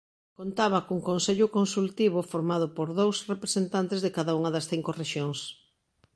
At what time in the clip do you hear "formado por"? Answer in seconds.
2.31-2.87